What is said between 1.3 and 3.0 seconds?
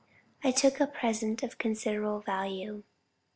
of considerable value.